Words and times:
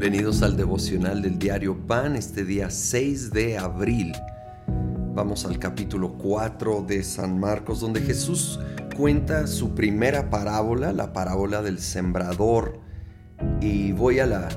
Bienvenidos 0.00 0.42
al 0.42 0.56
devocional 0.56 1.22
del 1.22 1.40
diario 1.40 1.76
Pan, 1.76 2.14
este 2.14 2.44
día 2.44 2.70
6 2.70 3.32
de 3.32 3.58
abril. 3.58 4.12
Vamos 5.12 5.44
al 5.44 5.58
capítulo 5.58 6.12
4 6.12 6.84
de 6.86 7.02
San 7.02 7.40
Marcos, 7.40 7.80
donde 7.80 8.00
Jesús 8.02 8.60
cuenta 8.96 9.48
su 9.48 9.74
primera 9.74 10.30
parábola, 10.30 10.92
la 10.92 11.12
parábola 11.12 11.62
del 11.62 11.80
sembrador. 11.80 12.78
Y 13.60 13.90
voy 13.90 14.20
a 14.20 14.26
la, 14.26 14.48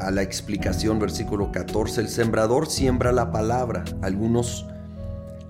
a 0.00 0.10
la 0.10 0.22
explicación, 0.22 0.98
versículo 0.98 1.52
14. 1.52 2.00
El 2.00 2.08
sembrador 2.08 2.66
siembra 2.66 3.12
la 3.12 3.30
palabra. 3.30 3.84
Algunos 4.02 4.66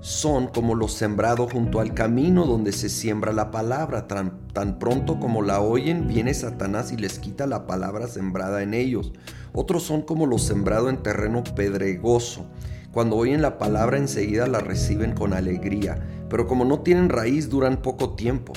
son 0.00 0.46
como 0.46 0.74
los 0.74 0.92
sembrados 0.92 1.52
junto 1.52 1.80
al 1.80 1.92
camino 1.92 2.46
donde 2.46 2.72
se 2.72 2.88
siembra 2.88 3.32
la 3.32 3.50
palabra. 3.50 4.06
Tan, 4.06 4.46
tan, 4.52 4.78
pronto 4.78 5.18
como 5.18 5.42
la 5.42 5.60
oyen, 5.60 6.06
viene 6.06 6.34
Satanás 6.34 6.92
y 6.92 6.96
les 6.96 7.18
quita 7.18 7.46
la 7.46 7.66
palabra 7.66 8.06
sembrada 8.06 8.62
en 8.62 8.74
ellos. 8.74 9.12
Otros 9.52 9.82
son 9.82 10.02
como 10.02 10.26
los 10.26 10.42
sembrados 10.42 10.90
en 10.90 11.02
terreno 11.02 11.42
pedregoso. 11.42 12.46
Cuando 12.92 13.16
oyen 13.16 13.42
la 13.42 13.58
palabra 13.58 13.98
enseguida 13.98 14.46
la 14.46 14.60
reciben 14.60 15.14
con 15.14 15.32
alegría, 15.32 15.98
pero 16.30 16.46
como 16.46 16.64
no 16.64 16.80
tienen 16.80 17.08
raíz 17.08 17.48
duran 17.48 17.82
poco 17.82 18.14
tiempo. 18.14 18.52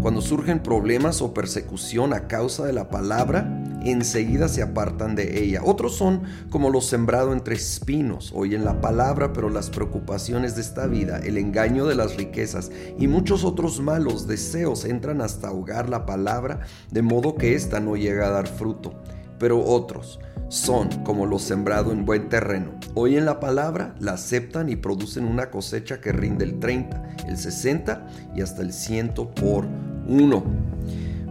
Cuando 0.00 0.20
surgen 0.20 0.62
problemas 0.62 1.20
o 1.20 1.34
persecución 1.34 2.14
a 2.14 2.26
causa 2.26 2.64
de 2.64 2.72
la 2.72 2.88
palabra, 2.88 3.59
enseguida 3.84 4.48
se 4.48 4.62
apartan 4.62 5.14
de 5.14 5.42
ella. 5.42 5.62
Otros 5.64 5.96
son 5.96 6.22
como 6.50 6.70
los 6.70 6.86
sembrados 6.86 7.32
entre 7.32 7.54
espinos, 7.54 8.32
oyen 8.34 8.64
la 8.64 8.80
palabra, 8.80 9.32
pero 9.32 9.48
las 9.48 9.70
preocupaciones 9.70 10.54
de 10.54 10.62
esta 10.62 10.86
vida, 10.86 11.18
el 11.18 11.38
engaño 11.38 11.86
de 11.86 11.94
las 11.94 12.16
riquezas 12.16 12.70
y 12.98 13.08
muchos 13.08 13.44
otros 13.44 13.80
malos 13.80 14.26
deseos 14.26 14.84
entran 14.84 15.20
hasta 15.20 15.48
ahogar 15.48 15.88
la 15.88 16.06
palabra, 16.06 16.60
de 16.90 17.02
modo 17.02 17.36
que 17.36 17.54
ésta 17.54 17.80
no 17.80 17.96
llega 17.96 18.26
a 18.26 18.30
dar 18.30 18.46
fruto. 18.46 18.94
Pero 19.38 19.64
otros 19.64 20.20
son 20.48 20.88
como 21.04 21.26
los 21.26 21.42
sembrados 21.42 21.92
en 21.92 22.04
buen 22.04 22.28
terreno. 22.28 22.72
Oyen 22.94 23.24
la 23.24 23.40
palabra, 23.40 23.94
la 24.00 24.12
aceptan 24.12 24.68
y 24.68 24.76
producen 24.76 25.24
una 25.24 25.50
cosecha 25.50 26.00
que 26.00 26.12
rinde 26.12 26.44
el 26.44 26.58
30, 26.58 27.16
el 27.28 27.38
60 27.38 28.06
y 28.34 28.42
hasta 28.42 28.62
el 28.62 28.72
100 28.72 29.14
por 29.14 29.66
uno. 30.08 30.44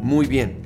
Muy 0.02 0.25
bien. 0.25 0.61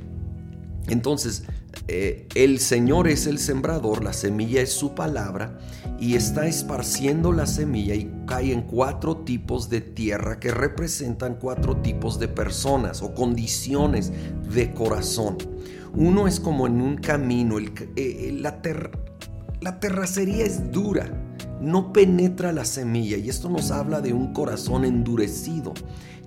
Entonces, 0.87 1.43
eh, 1.87 2.27
el 2.35 2.59
Señor 2.59 3.07
es 3.07 3.27
el 3.27 3.39
sembrador, 3.39 4.03
la 4.03 4.13
semilla 4.13 4.61
es 4.61 4.71
su 4.71 4.95
palabra 4.95 5.57
y 5.99 6.15
está 6.15 6.47
esparciendo 6.47 7.31
la 7.31 7.45
semilla 7.45 7.93
y 7.95 8.09
cae 8.25 8.53
en 8.53 8.61
cuatro 8.61 9.17
tipos 9.17 9.69
de 9.69 9.81
tierra 9.81 10.39
que 10.39 10.51
representan 10.51 11.35
cuatro 11.35 11.77
tipos 11.77 12.19
de 12.19 12.27
personas 12.27 13.01
o 13.01 13.13
condiciones 13.13 14.11
de 14.53 14.73
corazón. 14.73 15.37
Uno 15.93 16.27
es 16.27 16.39
como 16.39 16.67
en 16.67 16.81
un 16.81 16.97
camino, 16.97 17.57
el, 17.57 17.71
eh, 17.95 18.35
la, 18.39 18.61
la 19.61 19.79
terracería 19.79 20.45
es 20.45 20.71
dura, 20.71 21.07
no 21.61 21.93
penetra 21.93 22.51
la 22.51 22.65
semilla 22.65 23.17
y 23.17 23.29
esto 23.29 23.49
nos 23.49 23.71
habla 23.71 24.01
de 24.01 24.13
un 24.13 24.33
corazón 24.33 24.85
endurecido 24.85 25.73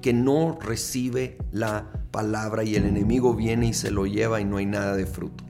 que 0.01 0.13
no 0.13 0.59
recibe 0.61 1.39
la 1.51 1.91
palabra 2.17 2.65
y 2.65 2.77
el 2.77 2.87
enemigo 2.87 3.35
viene 3.35 3.67
y 3.67 3.75
se 3.75 3.91
lo 3.91 4.07
lleva 4.07 4.41
y 4.41 4.47
no 4.47 4.57
hay 4.57 4.65
nada 4.65 4.97
de 4.97 5.05
fruto. 5.05 5.45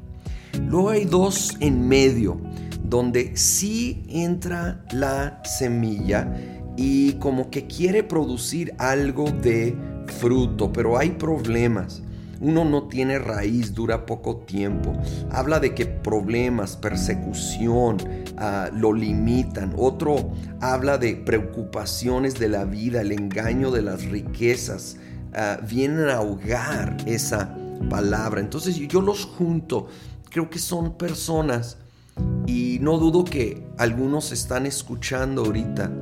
Luego 0.67 0.91
hay 0.91 1.05
dos 1.05 1.57
en 1.61 1.87
medio, 1.87 2.41
donde 2.83 3.37
sí 3.37 4.03
entra 4.09 4.85
la 4.91 5.41
semilla 5.45 6.37
y 6.77 7.13
como 7.21 7.51
que 7.51 7.69
quiere 7.69 8.03
producir 8.03 8.75
algo 8.79 9.31
de 9.31 9.77
fruto, 10.19 10.73
pero 10.73 10.99
hay 10.99 11.11
problemas. 11.11 12.03
Uno 12.41 12.65
no 12.65 12.89
tiene 12.89 13.21
raíz, 13.21 13.73
dura 13.73 14.05
poco 14.05 14.39
tiempo. 14.39 14.93
Habla 15.31 15.61
de 15.61 15.73
que 15.73 15.87
problemas, 15.87 16.77
persecución 16.77 17.99
ah, 18.39 18.71
lo 18.75 18.93
limitan. 18.93 19.73
Otro 19.79 20.33
habla 20.61 20.99
de 20.99 21.15
preocupaciones 21.15 22.41
de 22.41 22.49
la 22.49 22.65
vida, 22.65 23.03
el 23.03 23.13
engaño 23.13 23.71
de 23.71 23.83
las 23.83 24.05
riquezas. 24.07 24.97
Ah, 25.39 25.61
vienen 25.63 26.09
a 26.09 26.15
ahogar 26.15 26.97
esa 27.05 27.55
palabra. 27.91 28.41
Entonces 28.41 28.77
yo 28.77 29.03
los 29.03 29.27
junto. 29.27 29.87
Creo 30.31 30.49
que 30.49 30.59
son 30.59 30.97
personas 30.97 31.77
y 32.47 32.79
no 32.81 32.97
dudo 32.97 33.23
que 33.23 33.67
algunos 33.77 34.33
están 34.33 34.65
escuchando 34.65 35.45
ahorita. 35.45 35.93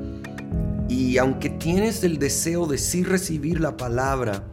Y 0.88 1.18
aunque 1.18 1.50
tienes 1.50 2.04
el 2.04 2.20
deseo 2.20 2.66
de 2.66 2.78
sí 2.78 3.02
recibir 3.02 3.60
la 3.60 3.76
palabra, 3.76 4.44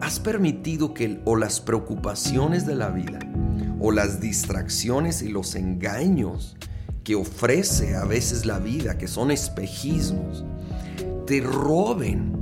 has 0.00 0.20
permitido 0.20 0.94
que 0.94 1.20
o 1.26 1.36
las 1.36 1.60
preocupaciones 1.60 2.66
de 2.66 2.76
la 2.76 2.88
vida 2.88 3.18
o 3.78 3.92
las 3.92 4.20
distracciones 4.20 5.20
y 5.20 5.28
los 5.28 5.54
engaños 5.54 6.56
que 7.02 7.14
ofrece 7.14 7.94
a 7.94 8.06
veces 8.06 8.46
la 8.46 8.58
vida, 8.58 8.96
que 8.96 9.06
son 9.06 9.30
espejismos, 9.30 10.46
te 11.26 11.42
roben 11.42 12.33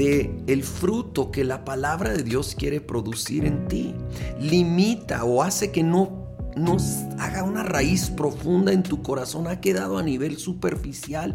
de 0.00 0.30
el 0.46 0.62
fruto 0.62 1.30
que 1.30 1.44
la 1.44 1.62
palabra 1.62 2.14
de 2.14 2.22
Dios 2.22 2.54
quiere 2.58 2.80
producir 2.80 3.44
en 3.44 3.68
ti. 3.68 3.94
Limita 4.40 5.24
o 5.24 5.42
hace 5.42 5.70
que 5.72 5.82
no 5.82 6.26
nos 6.56 7.00
haga 7.18 7.42
una 7.42 7.64
raíz 7.64 8.08
profunda 8.08 8.72
en 8.72 8.82
tu 8.82 9.02
corazón. 9.02 9.46
Ha 9.46 9.60
quedado 9.60 9.98
a 9.98 10.02
nivel 10.02 10.38
superficial 10.38 11.34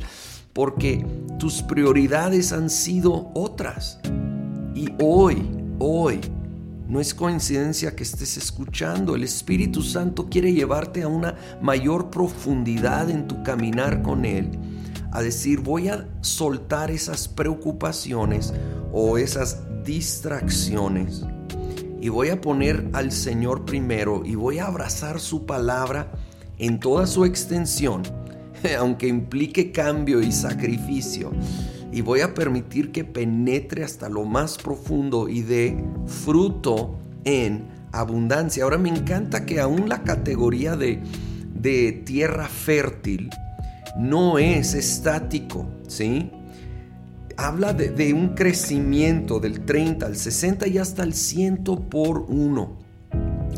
porque 0.52 1.06
tus 1.38 1.62
prioridades 1.62 2.52
han 2.54 2.72
sido 2.72 3.30
otras. 3.36 4.00
Y 4.74 4.88
hoy, 5.00 5.48
hoy, 5.78 6.20
no 6.88 7.00
es 7.00 7.14
coincidencia 7.14 7.96
que 7.96 8.02
estés 8.02 8.36
escuchando. 8.36 9.16
El 9.16 9.24
Espíritu 9.24 9.84
Santo 9.84 10.28
quiere 10.28 10.54
llevarte 10.54 11.04
a 11.04 11.08
una 11.08 11.36
mayor 11.62 12.10
profundidad 12.10 13.12
en 13.12 13.28
tu 13.28 13.44
caminar 13.44 14.02
con 14.02 14.26
Él. 14.26 14.50
A 15.12 15.22
decir, 15.22 15.62
voy 15.62 15.90
a 15.90 16.08
soltar 16.22 16.92
esas 16.92 17.28
preocupaciones 17.28 18.54
o 18.92 19.18
esas 19.18 19.60
distracciones. 19.84 21.24
Y 22.02 22.10
voy 22.10 22.30
a 22.30 22.42
poner 22.42 22.90
al 22.94 23.12
Señor 23.12 23.66
primero 23.66 24.24
y 24.26 24.36
voy 24.36 24.60
a 24.60 24.68
abrazar 24.68 25.20
su 25.20 25.46
palabra 25.46 26.12
en 26.58 26.80
toda 26.80 27.08
su 27.08 27.26
extensión, 27.26 28.04
aunque 28.80 29.08
implique 29.08 29.72
cambio 29.72 30.22
y 30.22 30.32
sacrificio 30.32 31.32
y 31.96 32.02
voy 32.02 32.20
a 32.20 32.34
permitir 32.34 32.92
que 32.92 33.06
penetre 33.06 33.86
hasta 33.86 34.10
lo 34.10 34.26
más 34.26 34.58
profundo 34.58 35.30
y 35.30 35.44
dé 35.44 35.82
fruto 36.06 37.00
en 37.24 37.70
abundancia. 37.94 38.66
Ahora 38.66 38.78
me 38.78 38.90
encanta 38.90 39.46
que 39.46 39.62
aún 39.62 39.88
la 39.88 40.04
categoría 40.04 40.76
de, 40.76 41.02
de 41.54 41.94
tierra 41.94 42.50
fértil 42.50 43.30
no 43.98 44.38
es 44.38 44.74
estático, 44.74 45.68
¿sí? 45.88 46.32
Habla 47.38 47.74
de, 47.74 48.14
un 48.14 48.30
crecimiento 48.30 49.40
del 49.40 49.66
30 49.66 50.06
al 50.06 50.16
60 50.16 50.68
y 50.68 50.78
hasta 50.78 51.04
el 51.04 51.14
100 51.14 51.64
por 51.90 52.20
uno. 52.30 52.78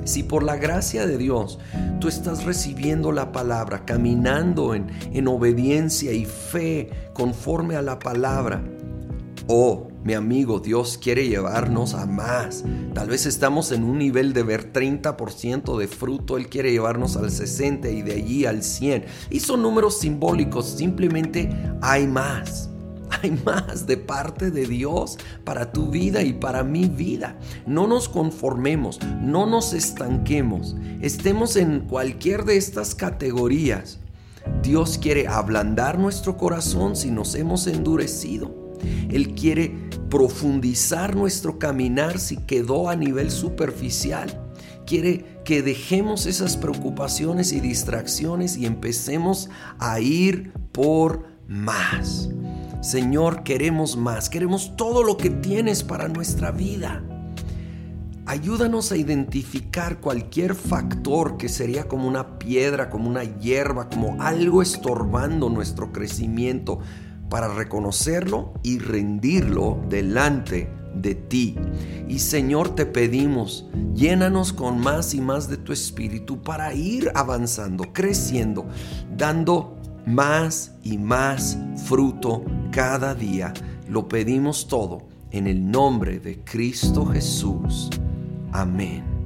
Si 0.03 0.23
por 0.23 0.43
la 0.43 0.55
gracia 0.55 1.05
de 1.05 1.17
Dios 1.17 1.59
tú 1.99 2.07
estás 2.07 2.45
recibiendo 2.45 3.11
la 3.11 3.31
palabra, 3.31 3.85
caminando 3.85 4.73
en, 4.73 4.87
en 5.13 5.27
obediencia 5.27 6.13
y 6.13 6.25
fe 6.25 6.89
conforme 7.13 7.75
a 7.75 7.81
la 7.81 7.99
palabra, 7.99 8.63
oh, 9.47 9.89
mi 10.07 10.13
amigo, 10.13 10.61
Dios 10.61 10.97
quiere 10.97 11.27
llevarnos 11.27 11.93
a 11.93 12.05
más. 12.05 12.63
Tal 12.93 13.09
vez 13.09 13.25
estamos 13.25 13.73
en 13.73 13.83
un 13.83 13.97
nivel 13.97 14.31
de 14.31 14.41
ver 14.41 14.71
30% 14.71 15.77
de 15.77 15.89
fruto, 15.89 16.37
Él 16.37 16.47
quiere 16.47 16.71
llevarnos 16.71 17.17
al 17.17 17.29
60 17.29 17.89
y 17.89 18.03
de 18.03 18.13
allí 18.13 18.45
al 18.45 18.63
100. 18.63 19.03
Y 19.29 19.41
son 19.41 19.61
números 19.61 19.99
simbólicos, 19.99 20.65
simplemente 20.65 21.49
hay 21.81 22.07
más. 22.07 22.69
Hay 23.21 23.31
más 23.45 23.85
de 23.85 23.97
parte 23.97 24.51
de 24.51 24.65
Dios 24.65 25.17
para 25.43 25.71
tu 25.71 25.89
vida 25.89 26.23
y 26.23 26.33
para 26.33 26.63
mi 26.63 26.85
vida. 26.85 27.37
No 27.65 27.87
nos 27.87 28.07
conformemos, 28.07 28.99
no 29.21 29.45
nos 29.45 29.73
estanquemos, 29.73 30.75
estemos 31.01 31.55
en 31.55 31.81
cualquier 31.81 32.45
de 32.45 32.57
estas 32.57 32.95
categorías. 32.95 33.99
Dios 34.61 34.97
quiere 34.97 35.27
ablandar 35.27 35.99
nuestro 35.99 36.37
corazón 36.37 36.95
si 36.95 37.11
nos 37.11 37.35
hemos 37.35 37.67
endurecido. 37.67 38.66
Él 39.09 39.33
quiere 39.35 39.75
profundizar 40.09 41.15
nuestro 41.15 41.59
caminar 41.59 42.19
si 42.19 42.37
quedó 42.37 42.89
a 42.89 42.95
nivel 42.95 43.31
superficial. 43.31 44.43
Quiere 44.85 45.41
que 45.43 45.61
dejemos 45.61 46.25
esas 46.25 46.55
preocupaciones 46.55 47.51
y 47.51 47.59
distracciones 47.59 48.57
y 48.57 48.65
empecemos 48.65 49.49
a 49.79 49.99
ir 49.99 50.53
por 50.71 51.25
más. 51.47 52.29
Señor, 52.81 53.43
queremos 53.43 53.97
más, 53.97 54.29
queremos 54.29 54.75
todo 54.77 55.03
lo 55.03 55.17
que 55.17 55.29
tienes 55.29 55.83
para 55.83 56.07
nuestra 56.07 56.51
vida. 56.51 57.03
Ayúdanos 58.25 58.91
a 58.91 58.97
identificar 58.97 60.01
cualquier 60.01 60.53
factor 60.53 61.37
que 61.37 61.47
sería 61.47 61.87
como 61.87 62.07
una 62.07 62.37
piedra, 62.37 62.89
como 62.89 63.09
una 63.09 63.23
hierba, 63.23 63.89
como 63.89 64.21
algo 64.21 64.61
estorbando 64.61 65.49
nuestro 65.49 65.93
crecimiento 65.93 66.79
para 67.29 67.53
reconocerlo 67.53 68.53
y 68.63 68.79
rendirlo 68.79 69.79
delante 69.89 70.69
de 70.95 71.15
ti. 71.15 71.55
Y 72.07 72.19
Señor, 72.19 72.75
te 72.75 72.85
pedimos, 72.85 73.67
llénanos 73.93 74.53
con 74.53 74.79
más 74.79 75.13
y 75.13 75.21
más 75.21 75.49
de 75.49 75.57
tu 75.57 75.73
espíritu 75.73 76.41
para 76.41 76.73
ir 76.73 77.11
avanzando, 77.15 77.85
creciendo, 77.93 78.65
dando 79.15 79.77
más 80.05 80.73
y 80.83 80.97
más 80.97 81.57
fruto 81.85 82.43
cada 82.71 83.13
día. 83.13 83.53
Lo 83.89 84.07
pedimos 84.07 84.67
todo 84.67 85.07
en 85.31 85.47
el 85.47 85.69
nombre 85.69 86.19
de 86.19 86.43
Cristo 86.43 87.05
Jesús. 87.05 87.89
Amén. 88.51 89.16